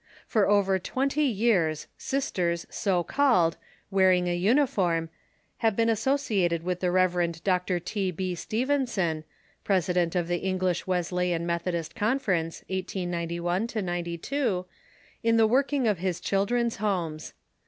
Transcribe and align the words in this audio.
For 0.25 0.49
over 0.49 0.79
twenty 0.79 1.25
years, 1.25 1.85
sisters, 1.95 2.65
so 2.71 3.03
called, 3.03 3.57
wearing 3.91 4.25
a 4.27 4.33
uniform, 4.35 5.11
have 5.57 5.75
been 5.75 5.89
associated 5.89 6.63
with 6.63 6.79
the 6.79 6.89
Rev. 6.89 7.43
Dr. 7.43 7.79
T. 7.79 8.09
B. 8.09 8.33
Stephenson, 8.33 9.23
president 9.63 10.15
of 10.15 10.27
the 10.27 10.39
English 10.39 10.87
Wesleyan 10.87 11.45
Methodist 11.45 11.93
Conference, 11.93 12.61
1891 12.67 13.69
92, 13.85 14.65
in 15.21 15.37
the 15.37 15.45
working 15.45 15.87
of 15.87 15.99
his 15.99 16.19
Children's 16.19 16.77
Homes. 16.77 17.33